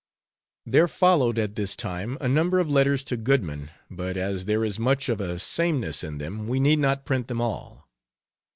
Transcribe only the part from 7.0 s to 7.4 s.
print them